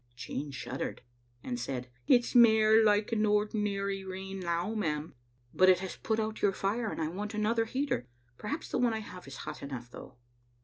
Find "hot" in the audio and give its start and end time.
9.45-9.61